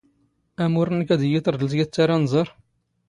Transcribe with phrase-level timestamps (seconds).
[0.63, 2.49] ⴰⵎⵓⵔ ⵏⵏⴽ ⴰⴷ ⵉⵢⵉ ⵜⵕⴹⵍⵜ ⵢⴰⵜ ⵜⴰⵔⴰⵏⵥⴰⵕ.